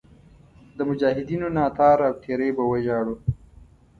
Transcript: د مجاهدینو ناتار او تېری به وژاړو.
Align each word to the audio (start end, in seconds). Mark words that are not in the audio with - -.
د 0.77 0.79
مجاهدینو 0.89 1.47
ناتار 1.57 1.97
او 2.07 2.13
تېری 2.23 2.49
به 2.57 2.63
وژاړو. 2.71 3.15